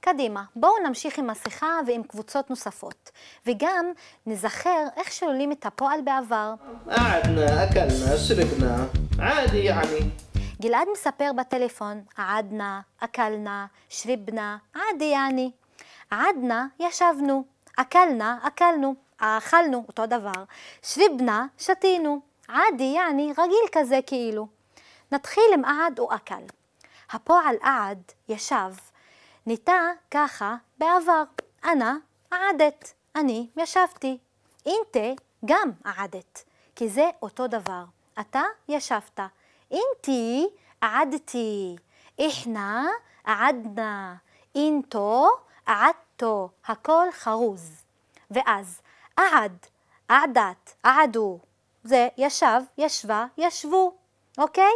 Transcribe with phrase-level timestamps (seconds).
[0.00, 3.10] קדימה, בואו נמשיך עם השיחה ועם קבוצות נוספות,
[3.46, 3.86] וגם
[4.26, 6.54] נזכר איך שוללים את הפועל בעבר.
[10.60, 15.50] גלעד מספר בטלפון, עדנה, אכלנה, שריבנה, עדי יעני.
[16.10, 17.44] עדנה, ישבנו,
[17.76, 20.44] אכלנה, אכלנו, אכלנו, אותו דבר,
[20.82, 24.46] שריבנה, שתינו, עדי יעני, רגיל כזה כאילו.
[25.12, 26.57] נתחיל עם עד או אכל.
[27.10, 28.72] הפועל עד, ישב,
[29.46, 31.22] ניטה ככה בעבר.
[31.64, 31.92] אנא
[32.30, 34.18] עדת, אני ישבתי.
[34.66, 36.44] אינטה גם עדת,
[36.76, 37.84] כי זה אותו דבר.
[38.20, 39.20] אתה ישבת.
[39.70, 40.46] אינטי
[40.80, 41.76] עדתי.
[42.18, 42.86] איחנה
[43.24, 44.14] עדנה.
[44.54, 45.28] אינטו
[45.66, 46.48] עדתו.
[46.66, 47.84] הכל חרוז.
[48.30, 48.80] ואז
[49.16, 49.56] עד,
[50.08, 51.38] עדת, עדו.
[51.84, 53.92] זה ישב, ישבה, ישבו,
[54.38, 54.72] אוקיי?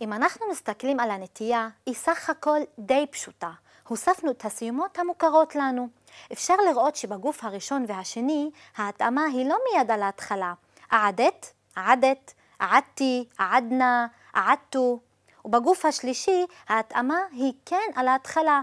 [0.00, 3.50] אם אנחנו מסתכלים על הנטייה, היא סך הכל די פשוטה.
[3.88, 5.88] הוספנו את הסיומות המוכרות לנו.
[6.32, 10.52] אפשר לראות שבגוף הראשון והשני ההתאמה היא לא מיד על ההתחלה.
[10.90, 15.00] עדת, עדת, עדתי, עדנה, עדתו.
[15.44, 18.60] ובגוף השלישי ההתאמה היא כן על ההתחלה.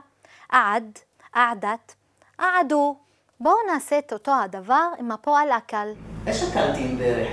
[0.50, 1.00] עד,
[1.34, 1.96] עדת,
[2.38, 2.98] עדו.
[3.40, 5.88] בואו נעשה את אותו הדבר עם הפועל אכל.
[6.28, 7.30] إيش أكلتي امبارح؟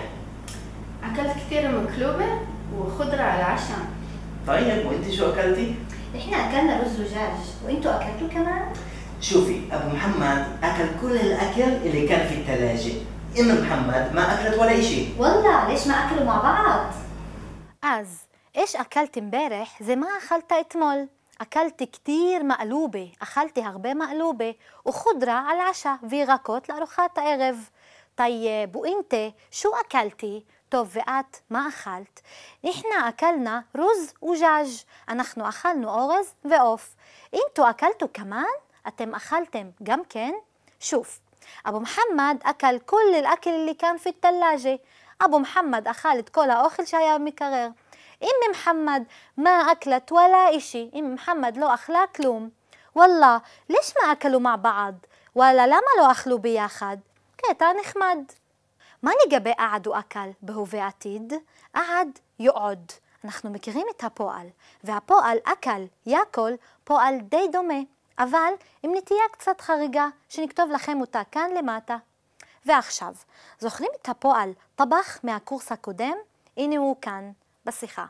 [1.02, 3.79] أكلت كثير مقلوبة وخضرة على العشاء
[4.47, 5.75] طيب وانت شو أكلتي؟
[6.15, 7.33] إحنا أكلنا رز وجاج.
[7.65, 8.73] وإنتوا اكلتوا كمان؟
[9.21, 12.93] شوفي أبو محمد أكل كل الأكل اللي كان في الثلاجه
[13.39, 16.85] ام محمد ما أكلت ولا شيء والله ليش ما أكلوا مع بعض؟
[17.83, 18.17] أز
[18.57, 21.07] إيش أكلت امبارح؟ زي ما اكلتها إتمول.
[21.41, 23.11] أكلت كثير مقلوبة.
[23.21, 24.55] أخلتي هغبة مقلوبة.
[24.85, 27.71] وخضرة على العشاء فيغاكوت لأروخات إغف.
[28.17, 32.20] طيب وإنت شو أكلتي؟ טוב, ואת, מה אכלת?
[32.64, 36.96] נחנה אכלנה רוז וג'אז', אנחנו אכלנו אורז ועוף.
[37.32, 38.42] אינטו אכלתו כמן?
[38.88, 40.32] אתם אכלתם גם כן?
[40.80, 41.20] שוף,
[41.66, 44.78] אבו מוחמד אכל כל אל-אכל اللي كان في الثلاجة.
[45.24, 47.68] אבו מוחמד אכל את כל האוכל שהיה במקרר.
[48.22, 49.02] אמי מוחמד
[49.38, 50.90] ما أكلت ولا إشي.
[50.94, 52.50] אמי מוחמד לא אכלה כלום.
[52.96, 54.94] וואלה, ليش ما أكلوا مع بعض?
[55.36, 56.96] וואלה, למה לא אכלו ביחד?
[57.36, 58.18] קטע נחמד.
[59.03, 61.33] מה לגבי עד ואכל בהווה עתיד?
[61.73, 62.91] עד יועד.
[63.25, 64.47] אנחנו מכירים את הפועל,
[64.83, 66.51] והפועל אכל, יאכל,
[66.83, 67.79] פועל די דומה,
[68.19, 71.97] אבל עם נטייה קצת חריגה, שנכתוב לכם אותה כאן למטה.
[72.65, 73.13] ועכשיו,
[73.59, 76.15] זוכרים את הפועל טבח מהקורס הקודם?
[76.57, 77.31] הנה הוא כאן,
[77.65, 78.05] בשיחה.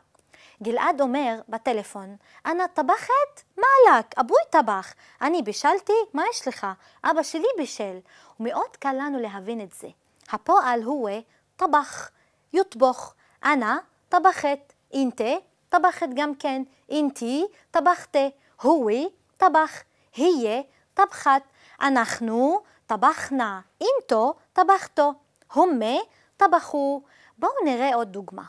[0.62, 3.42] גלעד אומר בטלפון, אנא טבחת?
[3.56, 4.18] מה לק?
[4.18, 4.94] אבוי טבח.
[5.22, 5.92] אני בישלתי?
[6.14, 6.66] מה יש לך?
[7.04, 7.98] אבא שלי בישל.
[8.40, 9.88] ומאוד קל לנו להבין את זה.
[10.29, 11.09] הפועל הוא
[11.55, 12.09] טבח,
[12.53, 13.13] יוטבוך.
[13.45, 13.75] אנא
[14.09, 14.73] טבחת.
[14.91, 15.33] אינטה
[15.69, 16.63] טבחת גם כן.
[16.89, 18.27] אינתי טבחתה.
[18.61, 19.83] הווי טבח.
[20.13, 21.41] هي طبخت
[21.81, 25.13] אנחנו טבחנה, אינטו טבחתו,
[25.53, 25.95] הומה
[26.37, 27.01] טבחו.
[27.37, 28.43] בואו נראה עוד דוגמה.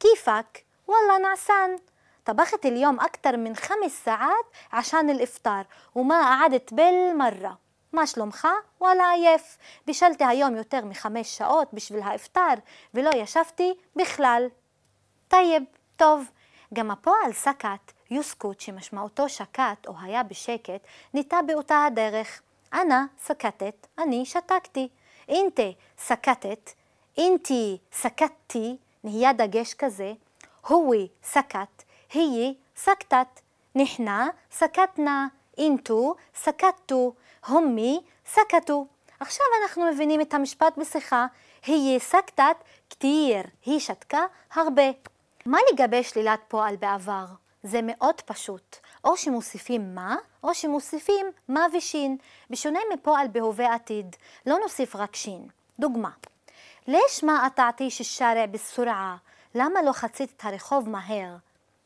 [0.00, 1.76] كيفك؟ والله نعسان
[2.24, 7.58] طبخت اليوم أكثر من خمس ساعات عشان الإفطار وما قعدت بالمرة
[7.93, 8.47] מה שלומך?
[8.81, 9.57] וואלה עייף.
[9.85, 12.53] בישלתי היום יותר מחמש שעות בשביל האיפטאר
[12.93, 14.47] ולא ישבתי בכלל.
[15.27, 15.63] طيب,
[15.95, 16.31] טוב.
[16.73, 20.81] גם הפועל سكت، يسكت, שמשמעותו שקט או היה בשקט,
[21.13, 22.41] ניטה באותה הדרך.
[22.73, 24.87] אנא סקתת, אני שתקתי.
[25.27, 25.63] אינטה
[25.97, 26.71] סקתת,
[27.17, 30.13] אינטי סקתתי, נהיה דגש כזה.
[30.67, 31.83] הווי סקת,
[32.13, 33.39] היא סקתת.
[33.75, 35.27] נחנה סקתנה,
[35.57, 37.13] אינטו סקתו,
[37.47, 38.85] הומי סקתו.
[39.19, 41.25] עכשיו אנחנו מבינים את המשפט בשיחה,
[41.65, 42.55] היא סקטת
[42.89, 44.83] כתיר, היא שתקה הרבה.
[45.45, 47.25] מה לגבי שלילת פועל בעבר?
[47.63, 48.77] זה מאוד פשוט.
[49.03, 52.17] או שמוסיפים מה, או שמוסיפים מה ושין.
[52.49, 55.47] בשונה מפועל בהווה עתיד, לא נוסיף רק שין.
[55.79, 56.09] דוגמה,
[56.87, 59.17] ליש מה אתעתיש ששרע בסורעה?
[59.55, 61.35] למה לא חצית את הרחוב מהר?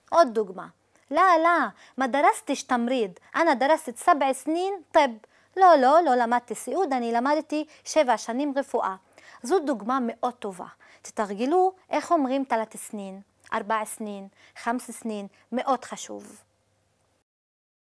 [0.09, 0.67] עוד דוגמה,
[1.11, 3.19] לא, לא, מה דרסתי שתמריד?
[3.35, 5.09] אנא דרסת סבע סנין טב.
[5.57, 8.95] לא, לא, לא למדתי סיעוד, אני למדתי שבע שנים רפואה.
[9.43, 10.65] זו דוגמה מאוד טובה.
[11.01, 13.21] תתרגלו איך אומרים תלת סנין.
[13.53, 16.41] ארבע סנין, חמס סנין, מאוד חשוב.